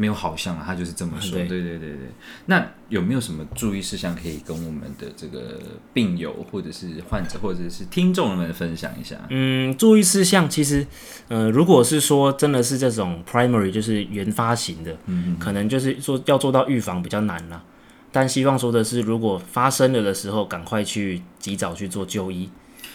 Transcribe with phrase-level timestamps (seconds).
[0.00, 1.36] 没有好像啊，他就是这么说。
[1.36, 1.98] 对对对对对。
[2.46, 5.60] 那有没有什么注意事项可以跟我们的这个
[5.92, 9.16] 病友或者是患者或者是听众们分享一下？
[9.28, 10.86] 嗯，注意事项其实，
[11.28, 17.62] 呃，如果是说真的是这种 primary 就是原发型的，嗯可能就是说要做到预防比较难啦。
[18.10, 22.48] 但希望说的是，如果发生了的时候，赶快去及早去做就医。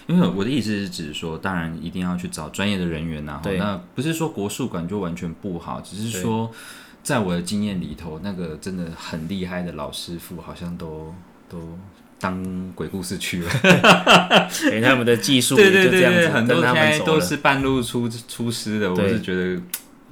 [0.08, 6.52] 因为我的意思是指说，当然一定要去找专业的人员呐、对那不是说国术馆就完全不好，只是说
[7.06, 11.13] 在我的经验里头，那个真的很厉害的老师傅，好像都
[11.48, 11.77] 都
[12.20, 13.50] 当鬼故事去了。
[14.72, 17.22] 给他们的技术也对对对对，很多他现在都。
[17.22, 19.62] 是半路出出师的，我对是觉得。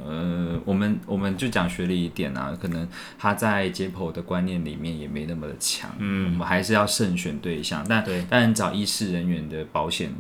[0.04, 2.86] 呃，我们我们就讲学历一点啊，可能
[3.18, 10.12] 他在解剖的观念里面也没那么的强，嗯，我们还是要慎选对象，但对当然找医师人员的保险，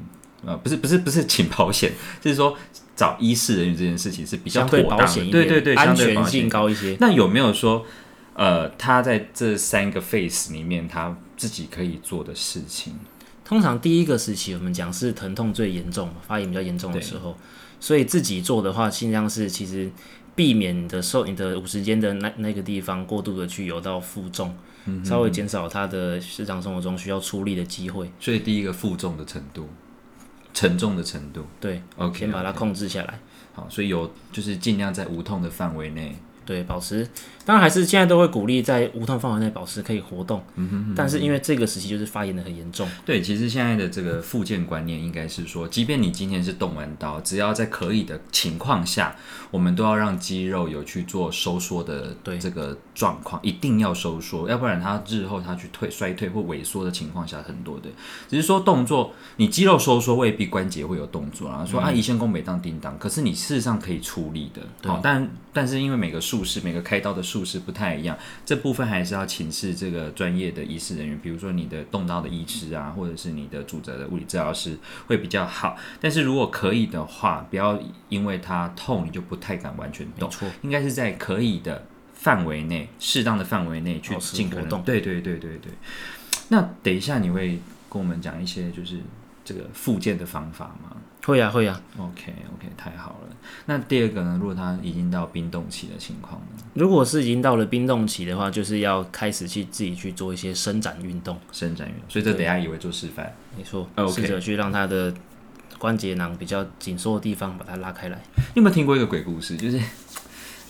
[0.45, 2.57] 呃，不是不是不是请保险，就是说
[2.95, 6.49] 找医师人员这件事情是比较对妥当的，保险，对对对，安全性。
[6.49, 6.97] 高一些。
[6.99, 7.85] 那有没有说，
[8.35, 12.93] 呃，他在这三个 phase 里面，他自己可以做的事情？
[13.45, 17.37] 通常第一个时期，我们讲是疼痛最严重，发炎比较严重的时候，
[17.79, 19.91] 所以自己做的话，尽量是其实
[20.33, 28.09] 避免你的受你的五十肩的那那个地方过度的去游到负重，嗯稍微减少他的日常生活中需要出力的机会。
[28.19, 29.67] 所以第一个负重的程度，
[30.53, 33.19] 沉重的程度对，，OK，先把它控制下来。
[33.53, 37.07] 好，所以有就是尽量在无痛的范围内，对，保持，
[37.45, 40.41] 当然还是现在都会鼓励在无痛范围内保持可以活动，
[40.95, 49.15] 但是因为这个时期就是发炎的很严重，对，其实现在的这个复健观念应该是说，即便你今天是动完刀，只要在可以的情况下，
[49.51, 57.89] 我们都要让肌肉有去做收缩的对这个状况，一定要收缩，要不然它日后它去退衰退或萎缩的情况下很多的。
[58.29, 61.63] 只是说动作，你肌肉收缩未必关节会有动作然后。
[61.65, 64.61] 说啊，一线弓每当叮当，可是你事实上可以处理的。
[64.87, 74.75] 好，但但是因为每个术式、每个开刀的术式不太一样，这部分还是要请示这个专业的医师人员，比如说你的动刀的医师啊，或者是你的主责的物理治疗师
[75.05, 75.77] 会比较好。
[76.01, 81.85] 但是如果可以的话，不要因为它痛你就不太敢完全动，错，应该是在可以的
[82.15, 84.85] 范围内、适当的范围内去尽可能动能。
[84.85, 85.71] 对对对对对。
[86.49, 87.59] 那等一下你会
[87.91, 88.97] 跟我们讲一些就是
[89.43, 90.95] 这个复健的方法吗
[91.25, 91.81] 会啊会啊。
[91.97, 93.35] ？OK OK，太好了。
[93.65, 94.37] 那第二个呢？
[94.39, 96.63] 如果他已经到冰冻期的情况呢？
[96.73, 103.33] 如果是已经到了冰冻期的话，就是要开始去自己去做一些伸展运动，伸展运动，所以这等下也会做示范。
[103.57, 105.13] 没错，OK 试着去让他的
[105.77, 108.21] 关节囊比较紧缩的地方把它拉开来。
[108.35, 109.55] 你有没有听过一个鬼故事？
[109.55, 109.79] 就是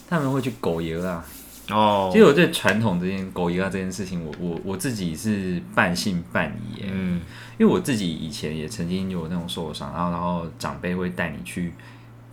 [0.07, 1.25] 他们会去狗爷啊。
[1.69, 6.83] 哦其实我对传统这件狗爷啊这件事情，我我我自己是半信半疑。
[6.91, 7.21] 嗯，
[7.63, 11.71] 因为我自己以前也曾经有那种受伤，然后然后长辈会带你去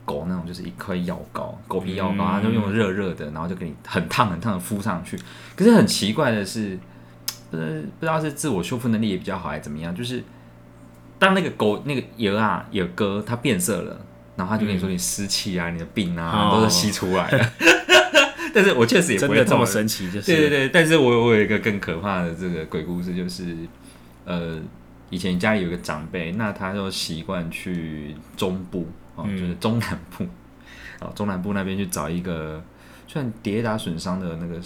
[0.04, 5.16] 狗那种就是一块药膏，狗皮药膏，他就用热热的，然后就给你很烫很烫的敷上去。
[5.54, 6.76] 可是很奇怪的是，
[7.48, 10.20] 不知不知道是自我修复能力也比较好还是怎么样，就是
[11.16, 14.04] 当那个狗那个油啊有哥它变色了，
[14.34, 17.50] 然后他就跟你说你湿气啊、你的病啊哦都是吸出来了。
[18.52, 23.56] 但是我确实也真的这么神奇，就是对对对，但是我我有一个更可怕的这个鬼故事，就是
[24.24, 24.58] 呃，
[25.10, 29.36] 以前家里有个长辈，那他就习惯去中部哦，嗯。
[29.38, 30.26] 就是中南部
[31.00, 32.62] 哦，中南部那边去找一个
[33.06, 34.58] 算跌打损伤的那个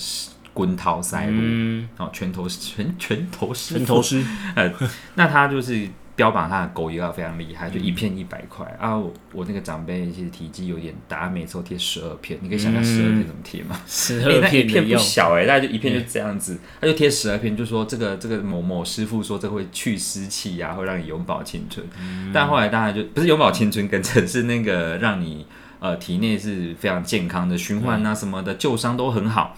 [0.53, 4.25] 滚陶塞路、嗯，哦，拳头拳拳头师拳头师，
[4.55, 4.73] 呃，
[5.15, 8.97] 那他就是标榜他的狗药非常厉害，就一片一百块、啊。
[8.97, 13.81] 我我那个长辈其实体积有点大，每次都贴十二片，你可以想象十二片怎么贴吗？
[13.87, 21.85] 十欸那二一片不小哎、大概就一片就这样子，他就贴十二片，就说这个这个某某师傅说这会去湿气呀、会让你永葆青春。
[22.33, 25.47] 但后来当然就不是永葆青春，跟成是那个让你
[25.81, 29.57] 呃体内是非常健康的循环啊什么的，旧伤都很好。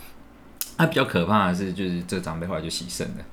[0.76, 3.24] 啊，比较可怕的是，就是这个长辈后来就牺牲了，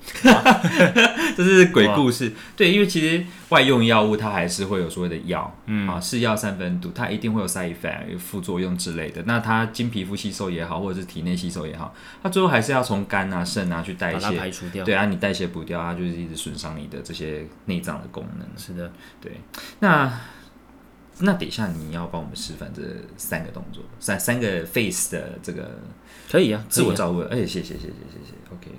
[1.36, 2.31] 这是鬼故事。
[2.56, 9.22] 对，因为其实外用药物它还是会有所谓的药，嗯啊，是药三分毒，它一定会有 side effect 有副作用之类的。
[9.24, 14.38] 那它经皮肤吸收也好，或者是体内吸收也好，它最后还是要从肝啊、肾啊去代谢。
[14.38, 14.85] 排除掉。
[14.85, 18.47] 对啊，你代谢不掉，它就是一直损伤你的这些内脏的功能。
[18.58, 18.90] 是的，
[19.20, 19.34] 对，
[19.79, 20.12] 那
[21.20, 22.82] 那等一下你要帮我们示范这
[23.18, 25.80] 三个动作，三三个 face 的这个
[26.32, 27.20] 可以啊，自我照顾。
[27.22, 28.34] 哎，谢谢谢谢谢谢。
[28.52, 28.72] OK，